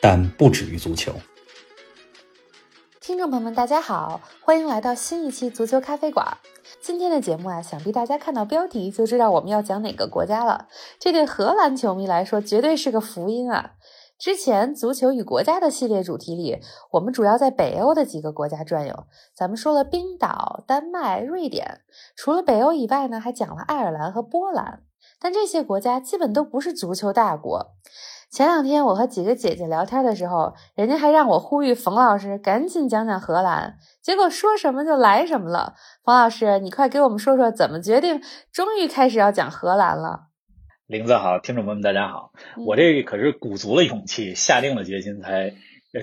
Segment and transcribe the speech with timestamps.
[0.00, 1.12] 但不止于足球。
[3.00, 6.38] 听众朋友们，大家好，欢迎来到新一期足球咖啡馆。
[6.80, 10.68] 今天的节目啊，想必大家看到标题就知道我们要讲哪个国家了。
[10.98, 13.72] 这对荷兰球迷来说，绝对是个福音啊！
[14.18, 16.60] 之前足球与国家的系列主题里，
[16.92, 19.06] 我们主要在北欧的几个国家转悠。
[19.34, 21.80] 咱们说了冰岛、丹麦、瑞典，
[22.16, 24.82] 除了北欧以外呢，还讲了爱尔兰和波兰。
[25.18, 27.74] 但这些国家基本都不是足球大国。
[28.30, 35.74] 前两天我和几个姐姐聊天的时候，人家还让我呼吁冯老师赶紧讲讲荷兰，结果说什么就来什么了。
[36.04, 40.28] 冯老师，你快给我们说说怎么决定，终于开始要讲荷兰了。
[40.86, 42.30] 林子好，听众朋友们大家好，
[42.66, 45.52] 我这可是鼓足了勇气，下定了决心才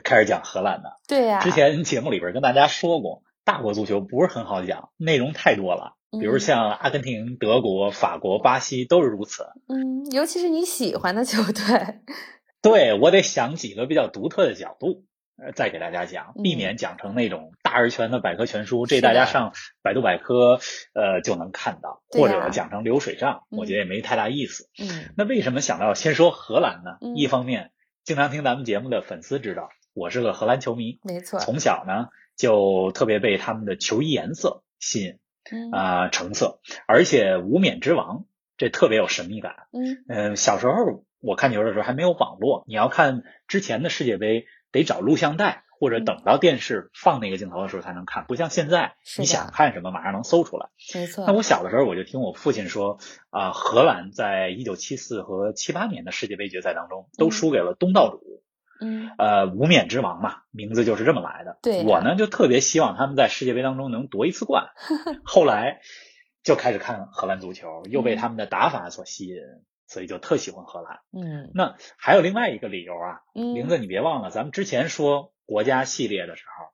[0.04, 1.00] 开始讲荷兰的。
[1.08, 9.44] 对呀，之前节目里边跟大家说过，大国足球不是很好讲，内容太多了，比如像阿根廷、德国、法国、巴西都是如此。
[9.68, 12.02] 嗯，尤其是你喜欢的球队。
[12.62, 15.06] 对我得想几个比较独特的角度。
[15.40, 20.60] 呃，再给大家讲，避免讲成那种大而全的百科全书，这大家上百度百科
[20.96, 24.68] 呃就能看到，或者讲成流水账，我觉得也没太大意思。
[24.82, 26.98] 嗯，那为什么想到先说荷兰呢？
[27.16, 27.70] 一方面，
[28.04, 35.20] 经常听咱们节目的粉丝知道，我是个荷兰球迷，没错，从小呢就特别被他们的球衣颜色吸引，
[35.72, 38.26] 啊，橙色，而且无冕之王，
[38.58, 39.68] 这特别有神秘感。
[39.72, 44.46] 嗯嗯，小时候我看球的时候还没有网络，你要看之前的世界杯。
[44.70, 50.68] 得找录像带，或者等到电视放那个镜头的时候才能看，不像现在，你想看什么马上能搜出来。
[50.94, 51.24] 没错。
[51.26, 53.00] 那我小的时候我就听我父亲说，
[53.30, 58.44] 啊，荷兰在一九七四和七八年的世界杯决赛当中都输给了东道主，
[58.82, 61.60] 嗯，呃，无冕之王嘛，名字就是这么来的。
[61.62, 64.70] 对，我呢就特别希望他们在世界杯当中能夺一次冠。
[65.26, 65.80] 后来
[66.44, 69.36] 就开始看荷兰足球，又被他们的打法所吸引。
[69.90, 76.66] 所以就特喜欢荷兰，嗯，那还有另外一个理由啊，名字你别忘了，咱们之前说国家系列的时候，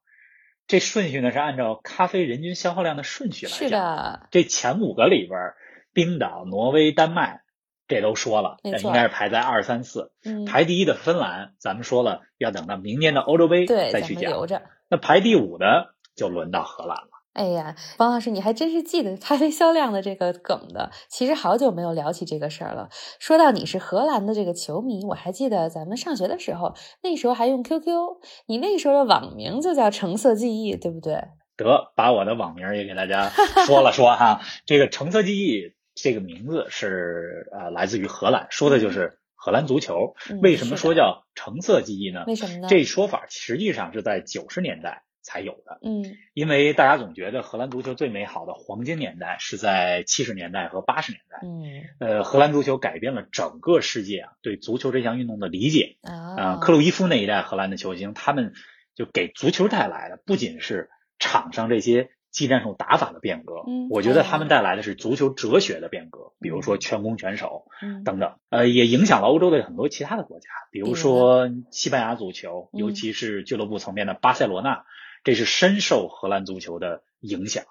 [0.66, 5.54] 这顺序呢是按照咖啡人均消耗量的顺序来讲，是的，这前五个里边，
[5.94, 7.43] 冰岛、挪威、丹麦
[7.88, 10.12] 这都说了，应该是排在二三四，
[10.48, 14.32] 排第一的芬兰，咱们说了要等到明年的欧洲杯再去讲，
[14.90, 17.10] 那排第五的就轮到荷兰了。
[17.34, 20.92] 哎呀，王老师，你还真是记得咖啡销量的这个梗的。
[21.10, 22.90] 其实好久没有聊起这个事儿了。
[23.20, 27.88] 说到你是荷兰的这个球迷，我还记得咱们上学的时候，那时候还用 QQ，
[28.46, 31.16] 你那时候的网名就叫橙色记忆，对不对？
[31.58, 33.30] 得把我的网名也给大家
[33.66, 34.42] 说了说哈。
[34.68, 40.16] 这个橙色记忆这个名字是呃来自于荷兰，说的就是荷兰足球。
[40.42, 42.24] 为什么说叫橙色记忆呢？
[42.28, 42.68] 为什么呢？
[42.70, 45.04] 这说法实际上是在九十年代。
[45.26, 51.62] 才有的，嗯，因为大家总觉得荷兰足球最美好的黄金年代是在七十年代和八十年代，嗯，
[52.18, 58.52] 呃，荷兰足球改变了整个世界啊对足球这项运动的理解啊，克鲁伊夫那一代荷兰的球星，他们
[58.96, 60.90] 就给足球带来的不仅是
[61.20, 67.68] 场上这些技战术打法的变革，嗯，我觉得他们带来的是足球哲学的变革，比如说全攻全守，
[68.04, 74.84] 等等，呃，也影响了欧洲的很多其他的国家，比如说西班牙足球，尤其是俱乐部层面的巴塞罗那。
[75.26, 77.64] 这是深受荷兰足球的影响，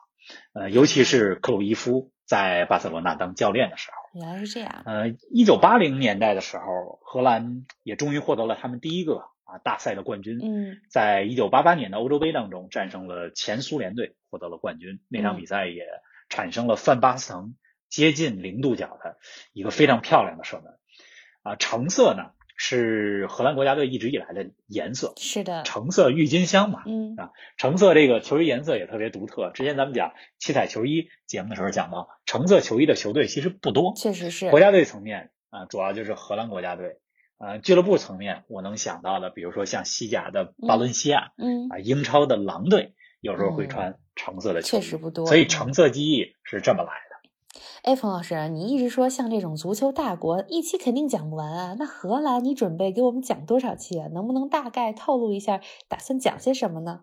[0.54, 4.18] 呃，尤其是克鲁伊夫在巴塞罗那当教练的时候。
[4.18, 4.82] 原来是这样。
[4.86, 10.38] 呃，一九八零年代的时候，荷兰也终于获得了他们第一个啊大赛的冠军。
[10.42, 15.00] 嗯，在一九八八年的欧洲杯当中，战胜了前苏联队，获得了冠军。
[15.08, 15.86] 那场比赛也
[16.28, 17.54] 产生了范巴斯滕
[17.88, 19.18] 接近零度角的
[19.52, 20.78] 一个非常漂亮的射门。
[21.42, 22.32] 啊，橙色呢？
[22.54, 29.50] 是荷兰国家队一直以来的颜色，是的，橙色郁金香嘛，嗯啊，橙色这个球衣颜色也特别独特。
[29.50, 34.48] 之前咱们讲七彩球衣节目的时候讲到，橙色球衣的球队其实不多，确实是。
[34.50, 36.98] 国家队层面啊，主要就是荷兰国家队，
[37.42, 45.26] 啊，俱乐部层面我能想到的，比如说像西甲的巴伦西亚，嗯啊，英超的狼队有时候会穿橙色的球衣，确实不多。
[45.26, 47.60] 所以橙色记忆是这么来的。
[47.82, 51.74] 哎，冯老师，你一直说像这种足球大国，一期肯定讲不完啊。
[51.76, 54.06] 那荷兰，你准备给我们讲多少期啊？
[54.12, 57.00] 能不能大概透露一下，打算讲些什么呢？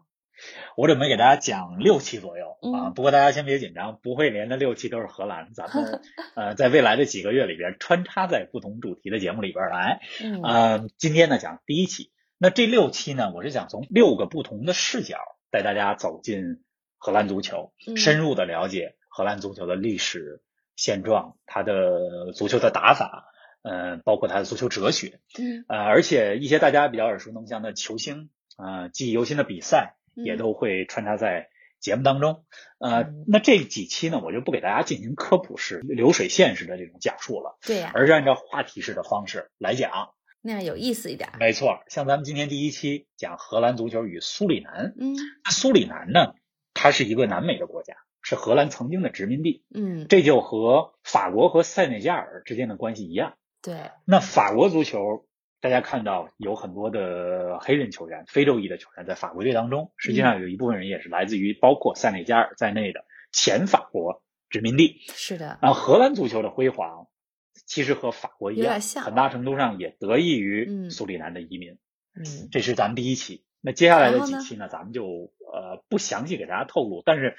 [0.76, 6.02] 我准备给大家讲六期左右啊，不过大家先别紧张，不会连着六期都是荷兰，咱们
[6.36, 10.02] 呃在未来的几个月里边穿插在不同主题的节目里边来。
[10.22, 15.18] 嗯，今天呢讲第一期，那这六期呢，我是想从六个不同的视角
[15.52, 16.64] 带大家走进
[16.98, 20.42] 荷兰足球，深入的了解荷兰足球的历史
[20.76, 23.26] 现状，它的足球的打法，
[23.64, 31.50] 嗯，包括它的足球哲学，嗯，呃，而且一些大家比较耳熟能详的球星，啊，记忆犹新的比赛，也都会穿插在
[31.80, 32.46] 节目当中。
[32.80, 40.12] 呃，那这几期呢，我就不给大家进行科普式、流水线式的这种讲述了，对呀，而是按照话题式的方式来讲。
[40.42, 41.30] 那样有意思一点。
[41.38, 44.94] 没错，像咱们今天第一期讲荷兰足球与苏里南。
[44.98, 45.14] 嗯，
[45.44, 46.34] 那苏里南呢，
[46.74, 49.66] 它是一个南美的国家，是荷兰曾经的殖民地。
[49.76, 53.34] 嗯，这就和法国和塞内加尔之间的关系一样。
[53.62, 53.92] 对。
[54.06, 55.26] 那法国足球，
[55.62, 65.02] 大家看到有很多的黑人球员、非洲裔的球员在法国队当中，实际上有一部分人也是来自于包括塞内加尔在内的前法国殖民地。
[65.14, 65.58] 是的。
[65.62, 67.08] 啊，荷兰足球的辉煌。
[67.66, 71.78] 其实和法国一样，像很大程度上也得益于苏里南的移民。
[72.16, 73.44] 嗯，这是咱们第一期。
[73.62, 77.36] 那接下来的几期呢，咱们就呃不详细给大家透露，但是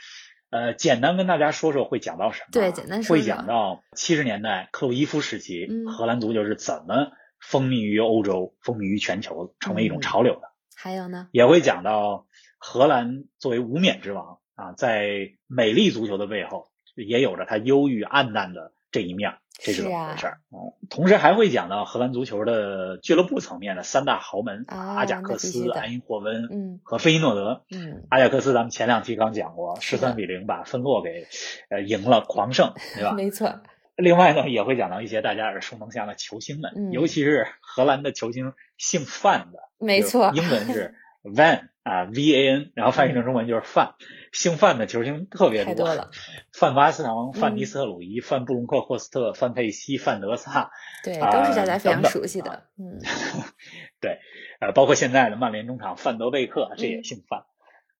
[0.50, 2.49] 呃简单跟大家说说会讲到什么。
[2.52, 10.42] 对，简单说会讲到七十年代克鲁伊夫时期，荷兰足球是怎么风靡于欧洲、风靡于全球，成为一种潮流的。
[10.76, 12.26] 还有呢，也会讲到
[12.58, 19.34] 荷兰作为无冕之王啊，在美丽足球的背后，也有着它忧郁暗淡的这一面。
[19.62, 20.26] 这是怎么回事？
[20.50, 27.62] 嗯，同时还会讲到荷兰足球的俱乐部层面的三大豪门：阿贾克斯、埃因霍温，嗯，和费伊诺德。
[27.70, 31.26] 嗯，阿贾克斯咱们前两期刚讲过，十三比零把芬洛给
[31.69, 33.12] 呃赢了，狂胜， 对吧？
[33.12, 33.60] 没错。
[34.00, 43.94] 另外呢，也会讲到一些大家耳熟能详的球星们，尤其是荷兰的球星姓范的，没错，英文是 Van 啊，V A N，然后翻译成中文就是范。
[44.32, 46.11] 姓范的球星特别多了，
[46.52, 50.70] 范巴斯滕、范尼斯特鲁伊、范布隆克霍斯特、范佩西、范德萨，
[51.05, 52.62] 对，都是大家非常熟悉的。
[52.79, 53.00] 嗯，
[54.00, 54.19] 对，
[54.61, 57.43] 呃，包括现在的曼联中场范德贝克，这也姓范。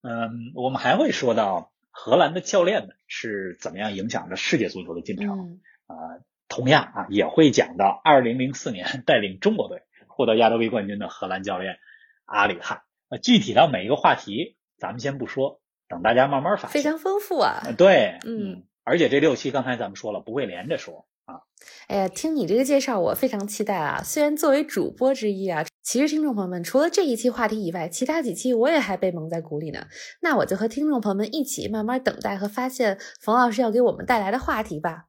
[0.03, 5.61] 嗯，我们还会说到荷兰的教练们是怎么样影响着世界足球的进程。
[5.91, 11.79] 呃，同样啊，也会讲到二零零四年带领中国队获得亚洲杯冠军的荷兰教练
[12.27, 12.83] 阿里汉。
[13.09, 15.61] 呃，具体到每一个话题，咱们先不说。
[15.89, 17.63] 等大家慢慢发现，非常丰富啊！
[17.77, 21.43] 对，嗯，而且这六期刚才咱们说了，不会连着说啊。
[21.89, 24.01] 哎呀，听你这个介绍，我非常期待啊！
[24.05, 29.89] 虽然作为主播之一啊，其实听众朋友们除了这一期话题以外，其他几期我也还被蒙在鼓里呢。
[30.23, 35.07] 那我就和听众朋友们一起慢慢等待和发现冯老师要给我们带来的话题吧。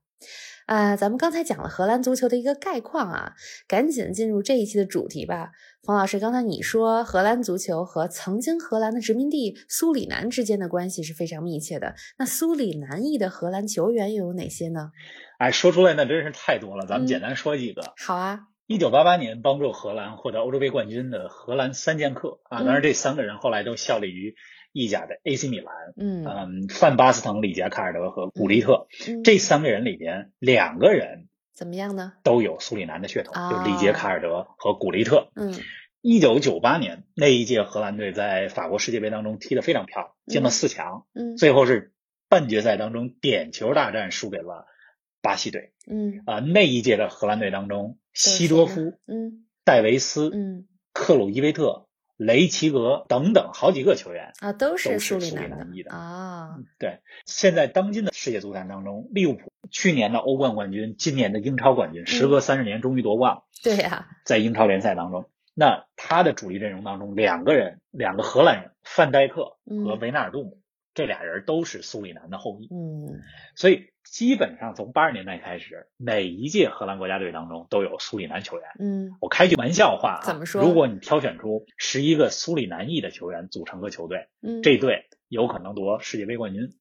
[0.65, 3.33] 啊，咱们刚才讲了荷兰足球的一个概况啊，
[3.67, 5.51] 赶紧进入这一期的主题吧。
[5.83, 11.95] 冯老师，刚才你说荷兰足球和曾经荷兰的殖民地苏里南之间的关系是非常密切的。
[12.17, 14.91] 那苏里南裔的荷兰球员又有哪些呢？
[15.39, 17.93] 哎，说出来那真是太多了，咱们简单说几个。
[17.97, 18.41] 好啊。
[18.67, 24.35] 一九八八年帮助荷兰获得欧洲杯冠军的荷兰三剑客啊，当然这三个人后来都效力于。
[24.71, 28.87] 意甲的 AC 米兰，嗯嗯，范巴斯滕、里杰卡尔德和古利特
[29.23, 32.13] 这三个人里边，两个人怎么样呢？
[32.23, 35.29] 都有苏里南的血统，就里杰卡尔德和古利特。
[35.35, 35.53] 嗯，
[36.01, 41.05] 一九九八年那一届荷兰队在法国世界杯当中踢得非常漂亮，进了四强。
[41.13, 41.93] 嗯，最后是
[42.29, 44.65] 半决赛当中点球大战输给了
[45.21, 45.73] 巴西队。
[45.89, 51.87] 嗯啊，那一届的荷兰队当中，西多夫、嗯，戴维斯、嗯，克鲁伊维特。
[52.21, 56.59] 雷奇格等等好几个球员啊，都是苏里南裔的啊。
[56.77, 63.43] 对，现在当今的世界足坛当中，利物浦去年的欧冠冠军，今年的英超冠军，时隔三十年终于夺冠了。
[63.63, 70.60] 对呀，在英超联赛当中，那他的主力阵容当中，两个人，两个荷兰人，范戴克和维纳尔杜姆，
[70.93, 72.67] 这俩人都是苏里南的后裔。
[72.71, 73.21] 嗯，
[73.55, 73.91] 所以。
[74.03, 78.65] 基本上从八十年代开始，每一届荷兰国家队当中都有苏里南球员。
[78.79, 80.59] 嗯，我开句玩笑话啊，怎么说？
[80.63, 86.73] 如果你挑选出十一个苏里南裔的球员组成个球队，嗯，这队有可能夺世界杯冠军。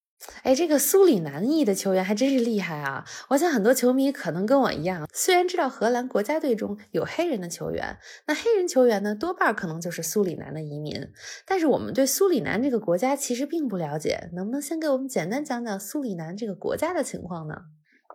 [0.43, 3.05] 哎，这个苏里南裔的球员还真是厉害啊！
[3.29, 11.09] 我想很多球迷可能跟我一样，虽然知道荷兰国家队中有黑人的球员，那黑人球员呢，多半可能就是苏里南的移民，
[11.47, 17.55] 但是我们对苏里南这个国家其实并不了解，能不能先给我们简单讲讲苏里南这个国家的情况呢？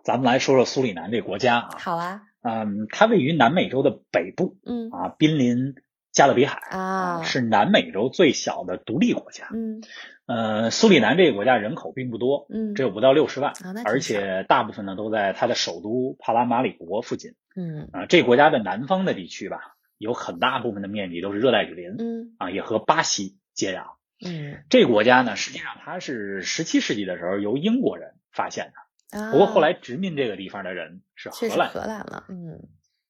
[0.04, 1.76] 咱们来说说苏里南这个国家啊。
[1.78, 2.22] 好啊。
[2.42, 5.74] 嗯，它位于南美洲的北部，嗯啊，濒临
[6.12, 9.48] 加勒比海啊，是南美洲最小的独立国家。
[9.52, 9.82] 嗯。
[10.26, 23.84] 呃，苏里南这个国家人口并不多，嗯，只有不到六十万，啊，而且大部分呢都在它的首都帕拉马里国附近，嗯，啊，这国家的南方的地区吧，有很大部分的面积都是热带雨林，嗯，啊，也和巴西接壤，
[24.28, 28.72] 嗯，这个国家呢，实际上它是十七世纪的时候由英国人发现
[29.12, 32.66] 的，啊，不过后来殖民这个地方的人是荷兰，荷兰了，嗯，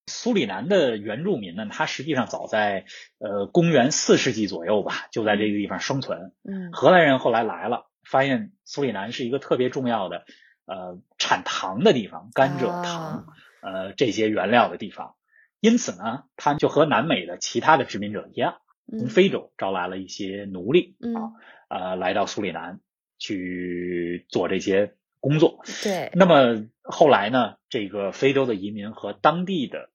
[0.08, 2.84] 苏里南的原住民呢，他实际上早在
[3.18, 6.32] 呃公元四世纪左右吧，就在这个地方生存。
[6.44, 10.24] 嗯，荷兰人后来来了，发现苏里南是一个特别重要的
[10.64, 13.26] 呃产糖的地方，甘蔗、糖
[13.60, 15.14] 呃这些原料的地方。
[15.60, 18.58] 因此呢，他就和南美的其他的殖民者一样，
[18.88, 21.34] 从非洲招来了一些奴隶啊，
[21.68, 22.78] 呃，来到苏里南
[23.18, 25.64] 去做这些工作。
[25.82, 26.12] 对。
[26.14, 29.90] 那么后来呢，这个非洲的移民和当地的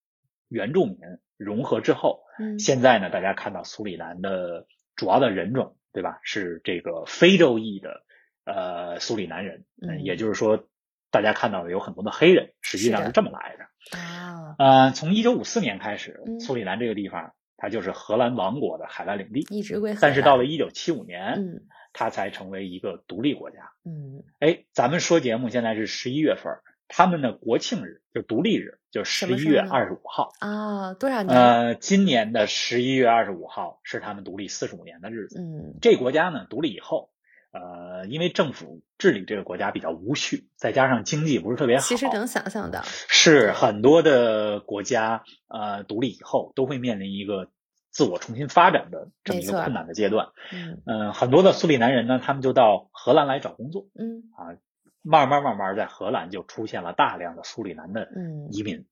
[0.51, 0.97] 原住民
[1.37, 6.19] 融合之后，嗯，现在呢，大家看到苏里南的主要的人种，对吧？
[6.23, 8.03] 是这个非洲裔的
[8.43, 10.67] 呃苏里南人，嗯，也就是说，
[11.09, 13.97] 大家看到的有很多的黑人，实际上是这么来的。
[13.97, 19.95] 啊，呃，从一九五四年开始，嗯苏里南这个地方它就是荷兰王国的海外领地，一直归。
[20.01, 21.61] 但是到了一九七五年，嗯，
[21.93, 23.71] 它才成为一个独立国家。
[23.85, 26.53] 嗯，哎，咱们说节目现在是十一月份，
[26.93, 31.35] 他们的国庆日就独立日，就十一月二十五号啊，多少年？
[31.35, 35.39] 呃，今年的十一月二十五号是他们独立四十五年的日子。
[35.39, 37.09] 嗯，这国家呢独立以后。
[37.53, 47.49] 呃，因为政府治理这个国家比较无序，再加上经济不是特别好，其实能想象到，是很多的国家呃独立以后都会面临一个
[47.89, 50.29] 自我重新发展的这么一个困难的阶段。
[50.53, 53.87] 嗯嗯，很多的苏里南人呢，他们就到荷兰来找工作。
[53.99, 54.55] 嗯啊，
[55.01, 58.07] 慢慢慢慢在荷兰就出现了大量的苏里南的
[58.51, 58.85] 移民。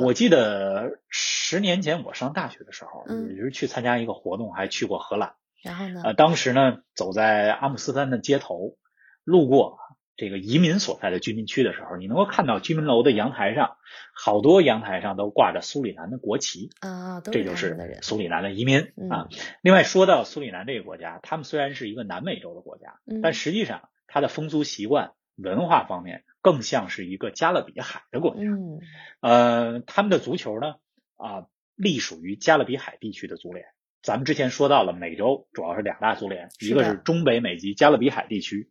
[0.00, 5.34] 我记得十年前我上大学的时候，嗯也是去参加一个活动，还去过荷兰。
[5.62, 6.02] 然后呢？
[6.04, 8.76] 呃，当时呢，走在阿姆斯特丹的街头，
[9.24, 9.78] 路过
[10.16, 13.76] 这个移民所在的居民区的时候，你能够看到居民楼的阳台上，
[14.14, 19.28] 好多阳台上都挂着苏里南的国旗啊，这就是苏里南的移民、嗯、啊。
[19.62, 28.40] 另外，说到苏里南这个国家，他们虽然是一个南美洲的国家，嗯、但实际上它的风俗习惯、文化方面更像是一个加勒比海的国家。
[28.40, 28.80] 嗯，
[29.20, 30.76] 呃，他们的足球呢，
[31.16, 33.66] 啊，隶属于加勒比海地区的足联。
[34.02, 38.70] 咱们之前说到了，美洲主要是两大足联，一个是中北美及加勒比海地区，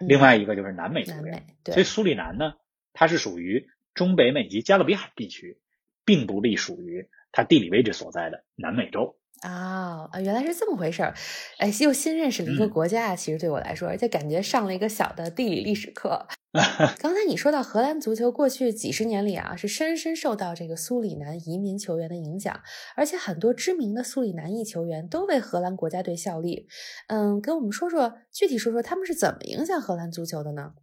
[0.00, 1.46] 嗯、另外一个就是南美足联。
[1.64, 2.54] 所以苏里南呢，
[2.92, 5.60] 它是属于中北美及加勒比海地区，
[6.04, 9.16] 并不隶属于它地理位置所在的南美洲。
[9.42, 11.14] 啊、哦、啊，原来是这么回事儿！
[11.58, 16.26] 哎，又新认识了一个国家啊，嗯、其实对我来说，而且感觉上了一个小的地理历史课。
[17.00, 22.60] 刚才你说到荷兰足球过去几十年里啊，是深深受到这个苏里南移民球员的影响，
[22.94, 26.68] 而且很多知名的苏里南裔球员都为荷兰国家队效力。
[27.08, 30.74] 嗯，跟我们说说具体说说他们是怎么影响荷兰足球的呢？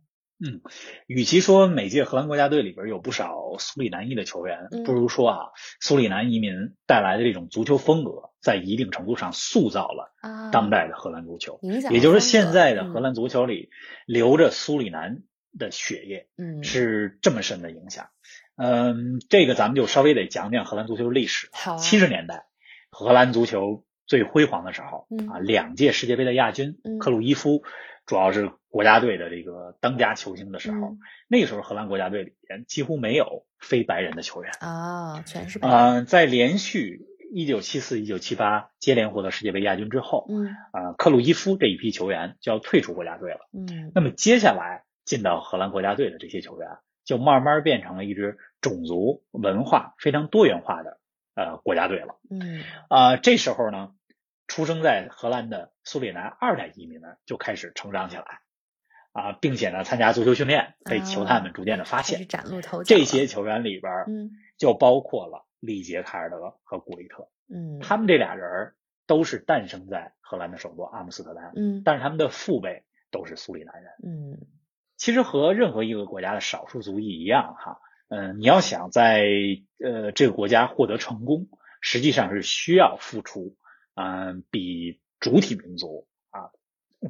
[0.41, 0.61] 嗯，
[1.05, 5.37] 与其说每届荷兰国家队里边有不少苏里南裔的球员，嗯、不如说啊，
[5.81, 6.53] 苏里南移民
[6.87, 10.13] 带来的这种足球风格，在一定程度上塑造了
[10.51, 11.55] 当代的荷兰足球。
[11.55, 13.69] 啊、也就是现在的荷兰足球里
[14.05, 15.23] 流着苏里南
[15.57, 18.07] 的血液，嗯，是这么深的影响。
[18.55, 21.49] 嗯，这个咱们就稍微得讲讲荷兰足球历史。
[21.51, 22.45] 好、啊，七十年代
[22.89, 27.63] 荷兰足球最辉煌的时候、嗯、啊，两届世界杯的亚军、嗯、克鲁伊夫。
[28.05, 35.77] 主要是国家队的这个当家球星的时候，嗯、那个时候荷兰国家队里边几乎没有非白人的球员啊，全是白人。
[35.77, 43.39] 嗯、呃，在连续一九七四、一九七八接连获得世界杯亚军之后，嗯，啊、呃，克鲁伊夫这一批球员就要退出国家队了。
[43.53, 46.67] 嗯，那么接下来进到荷兰国家队的这些球员，
[47.05, 50.99] 就慢慢变成了一支种族文化非常多元化的
[51.35, 52.15] 呃国家队了。
[52.29, 53.91] 嗯，啊、呃，这时候呢。
[54.51, 58.39] 出生在荷兰的苏里南二代移民呢，就开始成长起来，
[59.11, 62.23] 啊，并且呢，参加足球训练，被球探们逐渐的发现。
[62.23, 62.95] 啊、崭露头角。
[62.95, 67.29] 这些球员里边，嗯，就包括了里杰卡尔德和古利特。
[67.47, 68.73] 嗯，他们这俩人
[69.07, 71.51] 都是诞生在荷兰的首都阿姆斯特丹。
[71.55, 73.91] 嗯，但是他们的父辈都是苏里南人。
[74.03, 74.47] 嗯，
[74.97, 79.25] 其实和任何一个国家的少数族裔一样，哈，嗯，你要想在
[79.83, 81.47] 呃这个国家获得成功，
[81.81, 83.55] 实际上是需要付出。
[83.95, 86.18] 嗯，比主体民族啊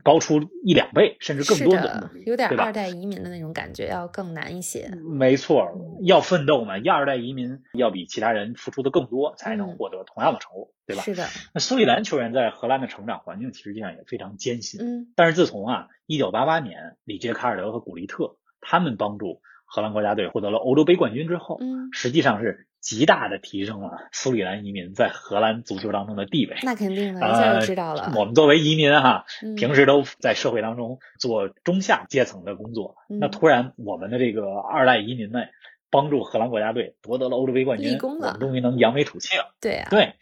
[0.04, 4.90] 高出一两倍，甚至更多的有点二代移民的那种感觉，要更难一些。
[5.18, 5.68] 没错，
[6.04, 11.02] 要奋斗嘛，要二代移民要比其他人付出的更多，才能获得同样的成果，对吧？
[11.02, 11.26] 是的。
[11.54, 14.80] 那苏里南球员在荷兰的成长环境实际上也非常艰辛。
[14.82, 15.08] 嗯。
[15.16, 22.68] 但是自从啊，一九八八年里杰卡尔德和古利特他们帮助荷兰国家队获得了欧洲杯冠军之后，嗯，实际上是。
[22.80, 26.58] 极大的提升了苏里南移民在荷兰足球当中的地位。
[26.64, 28.04] 那肯定的，一下就知道了。
[28.04, 32.96] 呃、我们作为移民哈，嗯、平时都在社会当中做中下阶层的工作。
[33.10, 35.40] 嗯、那突然我们的这个二代移民呢
[35.90, 39.56] 帮助荷兰国家队夺得了欧洲杯冠军，我们终于能扬眉吐气了。
[39.60, 40.14] 对啊，对。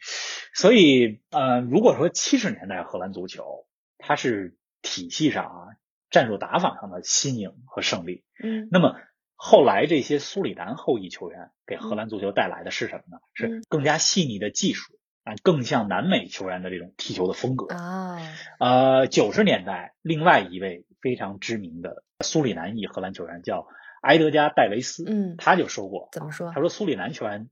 [0.54, 5.68] 所以呃，如果说七十年代荷兰足球它是体系上啊、
[6.10, 8.96] 战术打法上的新颖和胜利，嗯，那么
[9.40, 13.20] 后来这些苏里南后裔球员给荷兰足球带来的是什么呢？
[13.36, 18.18] 是更加细腻的技术啊，更像南美球员的这种踢球的风格啊。
[18.60, 23.68] 呃，九十年代，另外一位非常知名的苏里南裔荷兰球员叫
[24.02, 26.52] 埃德加·戴维斯，嗯，他就说过，怎么说？
[26.52, 27.48] 他说苏里南球员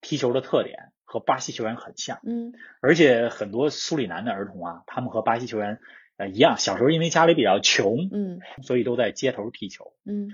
[0.00, 5.78] 踢球的特点和巴西球员很像，嗯，而且很多苏里南的儿童啊，他们和巴西球员
[6.16, 10.30] 呃一样，小时候因为家里比较穷，嗯，所以都在街头踢球，嗯。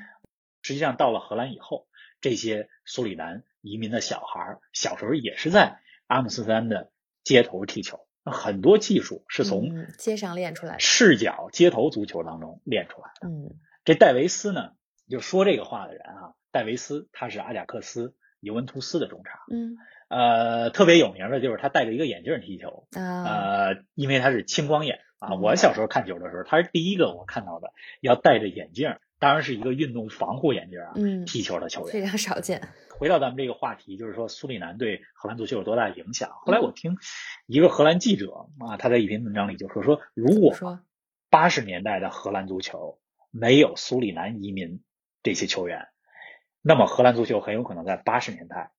[0.64, 1.87] 实际上，到了荷兰以后，
[2.23, 6.90] 这些苏里南移民的小孩小时候也是在阿姆斯特丹的
[7.23, 8.00] 街头踢球。
[8.25, 13.28] 很多技术是从街上练出来的，视角街头足球当中练出来的。
[13.28, 13.54] 嗯，
[13.85, 14.71] 这戴维斯呢，
[15.11, 19.40] 就说这个话的人啊，戴维斯他是阿贾克斯尤文图斯的中场。
[19.52, 19.76] 嗯，
[20.09, 22.88] 呃，特别有名的就是他戴着一个眼镜踢球。
[22.92, 25.35] 啊，呃，因为他是青光眼啊。
[25.35, 28.97] 我小时候看球的时候，他是第一个我看到的要戴着眼镜。
[29.25, 32.61] 当然是一个运动防护眼镜啊，嗯，踢球的球员非常少见。
[32.90, 36.28] 回到咱们这个话题，就是说苏里南对荷兰足球有多大影响？
[36.43, 36.99] 后来我听
[37.47, 40.54] 一个荷兰记者啊，他在一篇文章里就说说，如果
[41.31, 43.00] 八十年代的荷兰足球
[43.31, 44.83] 没有苏里南移民
[45.23, 45.88] 这些球员，
[46.61, 48.73] 那么荷兰足球很有可能在八十年代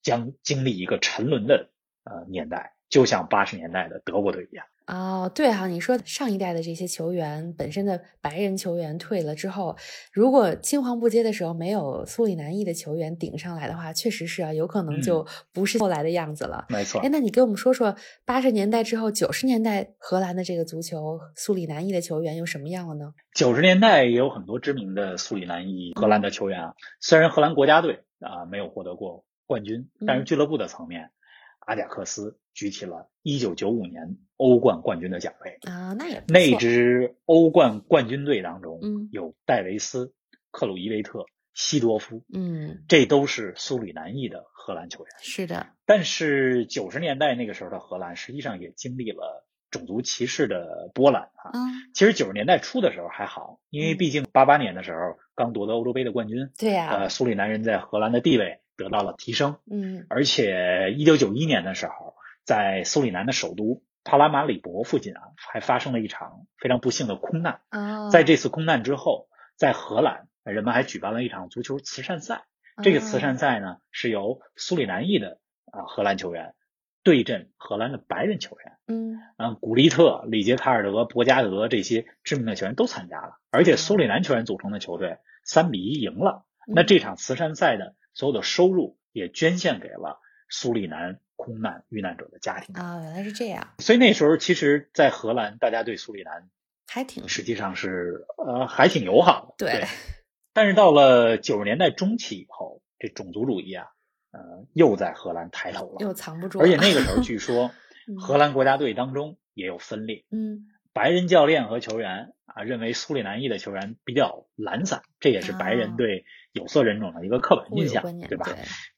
[0.00, 1.70] 将经历一个沉沦的
[2.04, 4.64] 呃年代，就像八十年代的德国队一样。
[4.86, 9.76] 哦，对哈，你说上一代的这些球员本身的白人球员退了之后，
[10.12, 16.66] 如果青黄不接的时候没有苏里南裔的球员顶上来的话，确实是啊，有可能就不是后来的样子了。
[16.68, 17.00] 没错。
[17.00, 23.12] 哎，那你给我们说说八十年代之后，九十年代荷兰的这个足球，苏里南裔的球员又什么样了呢？
[23.34, 31.10] 九十年代也有很多知名的苏里南裔荷兰的球员啊，虽然荷兰国家队啊没有获得过冠军，但是俱乐部的层面。
[31.58, 40.14] 阿贾克斯举起了1995年欧冠冠军的奖杯啊，那也那支欧冠冠军队当中，嗯，有戴维斯、
[40.50, 45.12] 克鲁伊维特、西多夫，嗯，这都是苏里南裔的荷兰球员。
[45.20, 51.52] 是的，但是九十年代那个时候的荷兰，实际上也经历了种族歧视的波澜啊。
[51.52, 51.60] 嗯，
[51.92, 58.60] 其实九十年代初的时候还好，因为毕竟八八年的时候刚夺得欧洲杯的冠军，对呀，呃，苏里南人在荷兰的地位。
[58.78, 62.05] 得到了提升，嗯，而且一九九一年的时候，
[62.46, 67.60] 在苏里南的首都帕拉马里博附近啊，还发生了一场非常不幸的空难。
[67.68, 72.44] 啊，在这次空难之后，在荷兰，人们还举办了一场足球慈善赛。
[72.82, 76.54] 这个慈善赛呢，是由苏里南裔的啊荷兰球员
[77.02, 78.78] 对阵荷兰的白人球员。
[78.86, 86.46] 嗯，嗯，古利特、里杰卡尔德、博加德这些知名的球员都参加了，而且苏里南球员组成的球队三比一赢了。
[86.66, 87.94] 那这场慈善赛的。
[88.18, 93.68] 所有的收入也捐献给了苏里南空难遇难者的家庭啊，原来是这样。
[93.78, 96.48] 所以那时候，其实，在荷兰，大家对苏里南
[96.88, 99.66] 还挺，实际上是呃还挺友好的。
[99.66, 99.84] 对。
[100.52, 103.86] 但是到了九十年代中期以后，这种族主义啊，
[104.32, 106.58] 呃，又在荷兰抬头了，又藏不住。
[106.60, 107.70] 而且那个时候，据 说
[108.18, 110.24] 荷兰国家队当中也有分裂。
[110.30, 110.68] 嗯。
[110.94, 118.46] 白人教练和球员啊，认为苏里南裔的球员比较懒散，这也是白人对有色人种的一个刻板印象，对吧？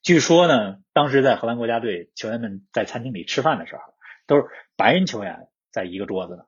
[0.02, 3.82] 据说呢，当时在荷兰国家队球员们在餐厅里吃饭的时候，
[4.26, 4.44] 都是
[4.76, 6.44] 白人球员在一个桌子呢，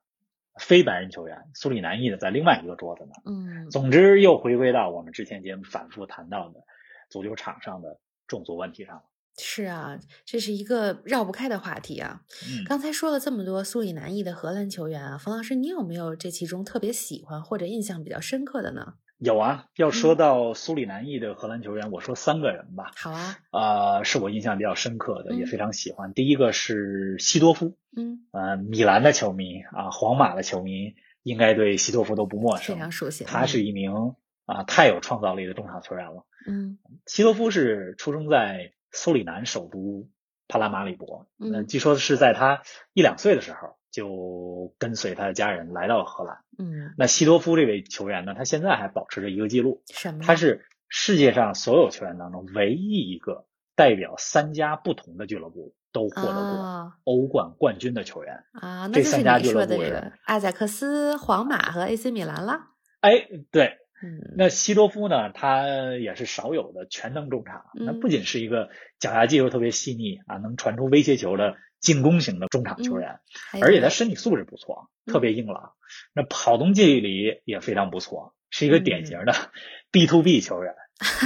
[0.57, 3.13] 非白人球员苏里南裔的在另外一个桌子呢。
[3.25, 6.61] 嗯，总之又回归到我们之前节目反复谈到的
[7.09, 9.03] 足球场上的种族问题上了。
[9.43, 12.21] 是啊，这是一个绕不开的话题啊。
[12.67, 18.95] 刚才说了这么多苏里南裔的荷兰球员啊，冯老师，你有没有这其中特别喜欢或者印象比较深刻的呢？
[19.19, 22.93] 有啊，要说到苏里南裔的荷兰球员，我说三个人吧。
[22.97, 26.15] 好啊，呃，是我印象比较深刻的，也非常喜欢。
[26.15, 33.25] 第一个是西多夫，嗯，呃，米兰的球迷啊，皇马的球迷应该对西多夫都不陌生，非常熟悉。
[33.25, 34.15] 他是一名
[34.47, 36.25] 啊太有创造力的中场球员了。
[36.47, 38.73] 嗯，西多夫是出生在。
[38.93, 40.09] 苏里南首都
[40.49, 46.39] 帕拉马里博，嗯，据说是在他一两岁的时候就跟随他的家人来到了荷兰。
[46.59, 50.21] 嗯，那西多夫这位球员呢，他现在还保持着一个记录，什么？
[50.23, 58.89] 他是世界上所有球员当中唯一一个代表三家不同的俱乐部都获得过欧冠冠军的球员啊。
[58.89, 62.61] 这三家俱乐部是阿贾克斯、皇马和 AC 米兰了。
[63.01, 63.79] 哎，对。
[64.03, 65.31] 嗯，那西多夫呢？
[65.31, 67.65] 他也是少有的全能中场。
[67.75, 73.21] 那不仅是一个脚下技术特别细腻啊，能传出威胁球的进攻型的中场球员，
[73.61, 75.73] 而且他身体素质不错，特别硬朗。
[76.15, 79.35] 那跑动距离也非常不错，是一个典型的
[79.93, 80.75] B to B 球员。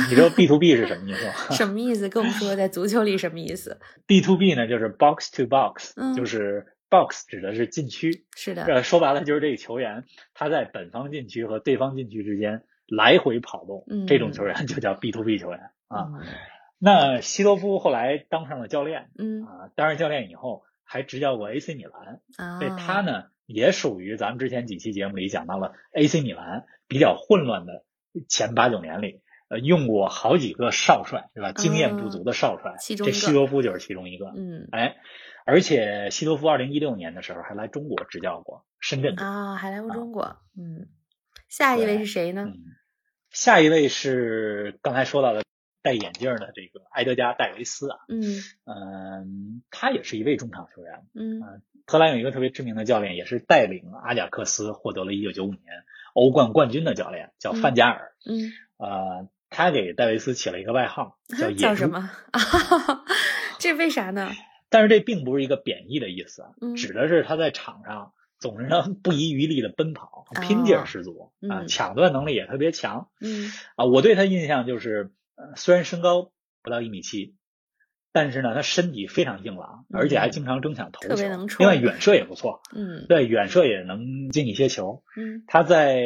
[0.09, 1.33] 你知道 B to B 是什么意思吗？
[1.51, 2.09] 什么意思？
[2.09, 6.67] 跟我们说，在足球里什么意思？B to B 呢，就是 box to box，就是。
[6.94, 8.62] Box 指的是禁区，是的。
[8.64, 16.09] 呃，说白了就是这个球员他在本方禁区和对方禁区之间来回跑动，这种球员就叫 B to B 球员啊。
[16.78, 22.20] 那西多夫后来当上了教练，嗯啊，当上教练以后还执教过 AC 米兰，
[22.59, 27.85] 所以他呢也属于咱们之前几期节目里讲到了 AC 米兰比较混乱的
[28.28, 31.52] 前八九年里，呃，用过好几个少帅，对吧？
[31.52, 34.26] 经验不足的少帅，这西多夫就是其中一个。
[34.37, 34.96] 嗯，哎，
[35.44, 40.37] 而且西多夫二零一六年的时候还来中国执教过深圳啊，还来过中国。
[40.57, 40.88] 嗯，
[41.48, 42.48] 下一位是谁呢？
[43.30, 45.42] 下一位是刚才说到的。
[45.83, 48.22] 戴眼镜的这个埃德加·戴维斯啊，嗯
[48.64, 55.61] 嗯，他也是一位中场球员，嗯，荷兰有一个特别知名的教练，也是带领阿贾克斯获得了一九九五年
[56.14, 62.11] 欧冠冠军的教练，叫范加尔，嗯，呃，他给戴维斯起了一个外号，叫叫什么？
[63.61, 64.30] 这为啥呢？
[64.75, 75.13] 但是这并不是一个贬义的意思，指的是他在场上总是能 不遗余力的奔跑，拼劲儿十足啊，抢断能力也特别强，嗯，啊，我对他印象就是。
[75.37, 76.31] 呃，虽然身高
[76.63, 77.35] 不到一米七，
[78.14, 85.03] 但是呢，他身体非常硬朗，而且还经常争抢头球，特别能另外远射也不错，嗯，对，远射也能进一些球。
[85.16, 85.98] 嗯，他在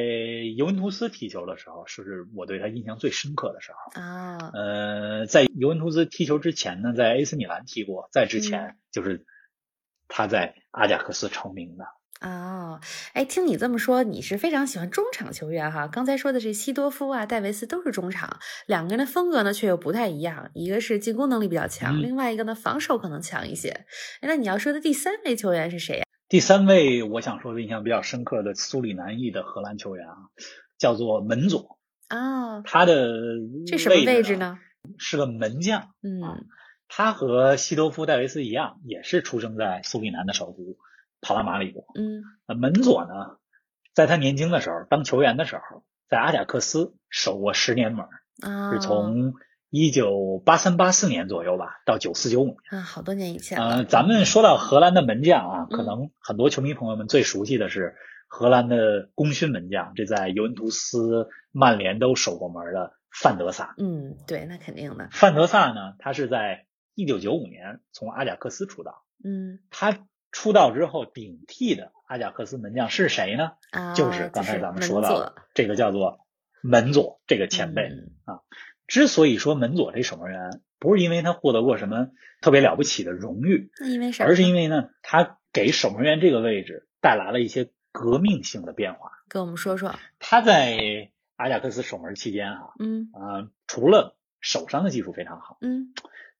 [0.57, 4.51] 尤文图斯踢球的时候，是我对他印象最深刻的时候啊。
[4.55, 9.27] 呃，在尤文图斯踢球之前呢，在 AC 米兰踢过，在之前就是
[10.09, 11.85] 他在阿贾克斯成名的。
[12.21, 12.81] 哦，
[13.13, 15.87] 哎，听你这么说，你是非常喜欢中场球员哈。
[15.87, 23.69] 刚才说的这西多夫啊、戴维斯都是中场，两个人的风格呢却又不太一样，一个是进攻能力比较强，另外一个呢防守可能强一些。
[24.21, 26.05] 哎，那你要说的第三位球员是谁呀？
[26.29, 30.17] 第三位我想说的印象比较深刻的苏里南裔的荷兰球员啊，
[30.77, 31.79] 叫做门佐
[32.09, 33.13] 啊，他的
[33.67, 34.59] 这什么位置呢？
[34.99, 35.95] 是个门将。
[36.03, 36.47] 嗯，
[36.89, 40.77] 他和西多夫、戴维斯一样，也是出生在苏里南的首都。
[41.21, 42.23] 帕拉马里国，嗯，
[42.59, 43.39] 门佐呢，
[43.93, 48.07] 在他年轻的时候当球员的时候，在阿贾克斯守过十年门，
[48.73, 49.35] 是从
[49.69, 57.97] 一九八三八四年左右吧，到九四九五年，啊，好多年以前呃，咱们说到荷兰的门将啊，可能很多球迷朋友们最熟悉的是
[58.29, 63.75] 荷兰的功勋门将，这在尤文图斯、曼联都守过门的范德萨。
[63.77, 65.09] 嗯，对，那肯定的。
[65.11, 69.99] 范德萨呢，他是在一九九五年从阿贾克斯出道，嗯，他。
[70.31, 73.53] 出道之后顶替的阿贾克斯门将是谁呢？
[73.71, 76.27] 啊，就是刚才咱们说到的这个叫做
[76.63, 77.91] 门佐这个前辈
[78.25, 78.41] 啊。
[78.87, 82.09] 之所以说门佐这守门员，不是因为他获得过什么
[82.41, 84.25] 特别了不起的荣誉，那因为啥？
[84.25, 89.11] 而是因为呢，他给守门员这个位置带来了一些革命性的变化。
[89.29, 95.93] 跟我们说说，他在阿贾克斯守门期间啊，嗯啊，除了手上的技术非常好，嗯，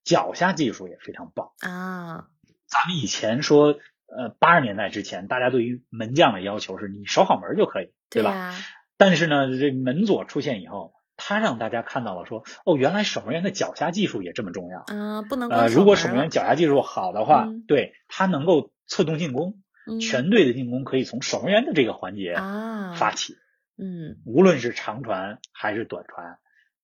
[0.03, 2.29] 脚下技术也非常棒啊。
[2.69, 8.55] 咱们以前说，呃，八十年代之前，大家对于门将的要求是你守好门就可以，对吧？
[8.97, 15.21] 但是呢，这门左出现以后，他让大家看到了说，哦，原来守门员的脚下技术也这么重要啊！
[15.23, 19.61] 不能呃，如果守门员脚下技术好的话，嗯、对他能够策动进攻，
[19.99, 23.35] 全队的进攻可以从守门员的这个环节啊发起。
[23.77, 26.37] 嗯，无论是长传还是短传，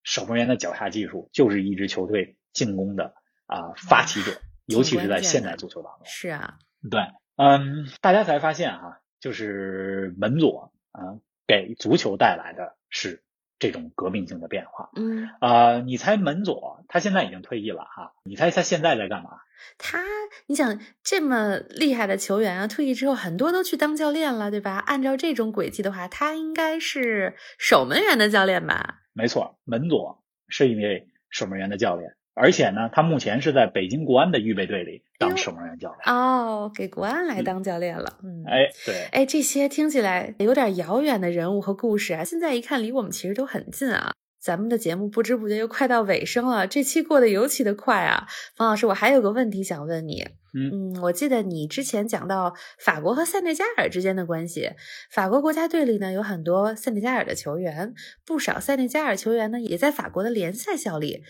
[0.03, 3.13] 守门员的脚下技术就是一支球队进攻的
[3.45, 4.31] 啊发起者。
[4.65, 6.57] 尤其是在现代足球当中，是啊，
[6.89, 7.01] 对，
[7.35, 13.23] 嗯，大家才发现哈，就是门佐啊，给足球带来的是
[13.59, 14.89] 这种革命性的变化。
[14.95, 19.29] 嗯，啊，你猜门佐他现在已经退役了哈，你猜他现在在干嘛？
[19.77, 20.03] 他，
[20.47, 24.77] 你想这么厉害的球员啊，退役之后很多都去当教练了，对吧？
[24.77, 29.01] 按照这种轨迹的话，他应该是守门员的教练吧？
[29.13, 32.15] 没错，门佐是一位守门员的教练。
[32.35, 38.19] 而且呢，他目前是在北京国安的预备队里当守门员教练哦，给国安来当教练了。
[38.23, 44.11] 嗯，哎，对，哎，这些听起来有点遥远的人物和故事啊，现在一看离我们其实都很近啊。
[44.41, 48.27] 咱们的节目不知不觉又快到尾声了，这期过得尤其的快啊。
[48.55, 50.27] 方老师，我还有个问题想问你。
[50.53, 54.71] 嗯，我记得你之前讲到法国和塞内加尔之间的关系，
[55.09, 57.93] 法国国家队里呢有很多塞内加尔的球员，
[58.23, 61.23] 不少塞内加尔球员呢也在法国的联赛效力。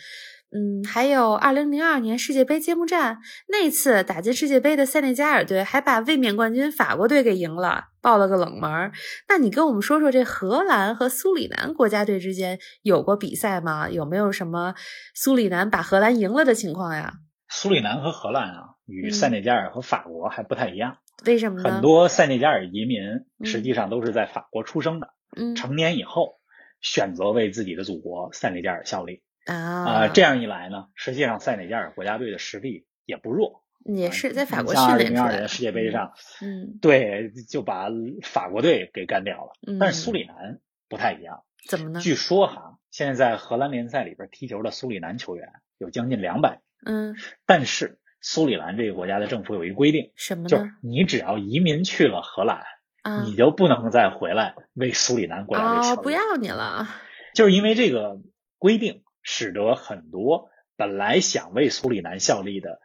[0.55, 8.89] 嗯，还有二零零二年世界杯揭幕战那次打进世界杯的塞内加尔队，还把卫冕冠军法国队给赢了，爆了个冷门。
[9.27, 13.89] 那你跟我们说说，这荷兰和苏里南国家队之间有过比赛吗？
[13.89, 14.75] 有没有什么
[15.13, 17.15] 苏里南把荷兰赢了的情况呀？
[17.49, 20.99] 苏里南和荷兰啊，与塞内加尔和法国还不太一样。
[21.25, 21.69] 为什么呢？
[21.69, 23.01] 很多塞内加尔移民
[23.43, 26.39] 实际上都是在法国出生的，嗯，成年以后
[26.79, 29.21] 选择为自己的祖国塞内加尔效力。
[29.45, 34.97] 啊，这样一来呢，实际上塞内加尔国家队的实力也不弱，也是在法国训练出来。
[34.97, 37.88] 二零零二年世界杯上，嗯，对，就把
[38.23, 39.51] 法国队给干掉了。
[39.79, 41.99] 但是苏里南不太一样，怎么呢？
[41.99, 46.62] 据说哈，现在在荷兰联赛里边踢球的苏里南球员有将近两百。
[46.86, 50.49] 嗯，但是苏里南这个国家的政府有一个规定，什么呢？
[50.49, 52.63] 就是你只要移民去了荷兰，
[53.03, 56.01] 啊，你就不能再回来为苏里南国家队效哦，力。
[56.01, 56.88] 不要你了。
[57.36, 58.19] 就是因为这个
[58.58, 62.79] 规定，使得很多本来想为苏里南效力的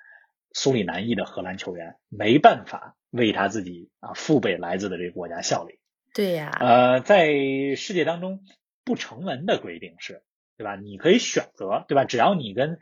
[0.53, 5.79] 苏里南裔的荷兰球员没办法为他自己啊父辈来自的这个国家效力。
[6.15, 7.31] 对呀，呃，在
[7.77, 8.41] 世界当中
[8.85, 10.23] 不成文的规定是，
[10.57, 10.75] 对吧？
[10.77, 12.05] 你可以选择，对吧？
[12.05, 12.79] 只要你跟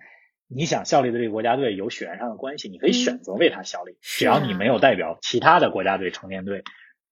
[0.47, 6.62] 你想效力的这个国家队有血缘上的关系，你可以选择为他效力，是只要你啊没有代表其他的国家队成年队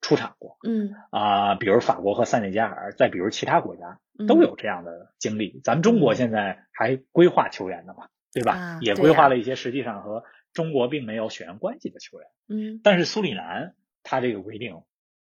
[0.01, 5.61] 出场过嗯，啊、比如法国和塞内加尔，再比如其他国家嗯都有这样的经历。
[5.65, 8.53] 咱们中国现在还规划球员呢嘛，对吧？
[8.53, 12.29] 啊也规划了一些实际上和中国并没有血缘关系的球员。
[12.49, 14.83] 嗯，但是苏里南他这个规定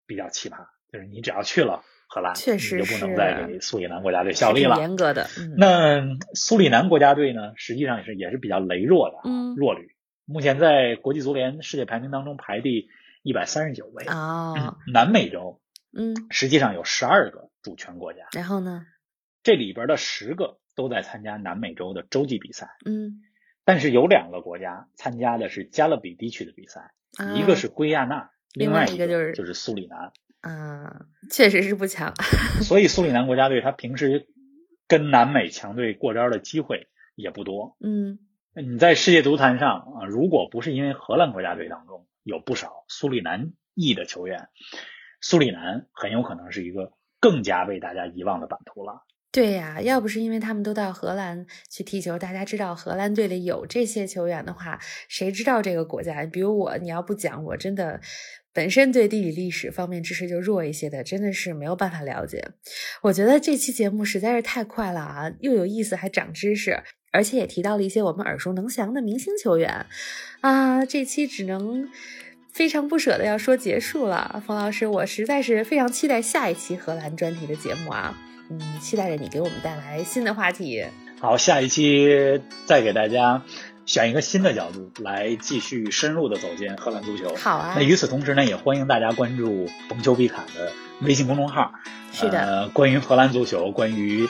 [0.08, 4.78] 比较奇葩，就是你只要去了荷兰，确实你就不能是再给苏里南国家队效力了。
[4.78, 5.28] 严格的。
[5.38, 9.96] 嗯，那苏里南国家队呢，实际上也是也是比较羸弱的啊，嗯弱旅。
[10.26, 12.88] 目前在国际足联世界排名当中排第
[13.22, 14.06] 一百三十九位。
[14.06, 15.62] 哦，南美洲
[15.94, 18.86] 嗯，实际上有十二个主权国家，然后呢？
[19.44, 23.22] 这里边的十个都在参加南美洲的洲际比赛，嗯，
[23.66, 30.12] 但是有两个国家参加的是加勒比地区的比赛，啊一个是圭亚那，另外外一个就是就是苏里南。
[30.42, 32.14] 啊，确实是不强。
[32.64, 34.28] 所以苏里南国家队他平时
[34.88, 37.78] 跟南美强队过招的机会也不多。
[37.80, 38.20] 嗯，
[38.56, 44.50] 你在世界足坛上啊，如果不是因为荷兰国家队当中有不少苏里南裔的球员，
[45.22, 49.06] 苏里南很有可能是一个更加被大家遗忘的版图了。
[49.34, 56.26] 对呀，要不是因为他们都到荷兰去踢球，大家知道荷兰队里有这些球员的话，谁知道这个国家？
[56.26, 58.02] 比如我，你要不讲，我真的
[58.52, 62.46] 本身对地理历史方面知识就弱一些的，真的是没有办法了解。
[63.04, 69.86] 我觉得这期节目实在是太快了啊，又有意思，还长知识，而且也提到了一些我们耳熟能详的明星球员
[70.42, 70.86] 啊。
[70.86, 71.90] 这期只能。
[72.54, 78.14] 非常不舍的要说结束了，冯老师，我实在是非常期待下一期荷兰专题的节目啊。
[78.50, 80.86] 嗯，期待着你给我们带来新的话题。
[81.22, 83.42] 好，下一期再给大家
[83.86, 87.34] 选一个新的角度来继续深入的走进荷兰足球。
[87.36, 91.72] 好啊那，与此同时呢，也欢迎大家关注“逢球必侃”的微信公众号。
[92.12, 94.28] 是的呃，关于荷兰足球，关于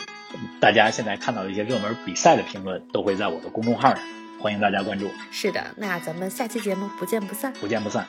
[0.60, 4.04] 大家现在看到的一些热门比赛的评论，都会在我的公众号上，
[4.39, 7.52] 欢迎大家关注，是的，那咱们下期节目不见不散。
[7.54, 8.08] 不见不散。